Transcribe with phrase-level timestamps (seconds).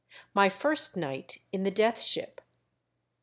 [0.33, 2.41] MY FIRST NIGHT IN THE DEATH SHIP.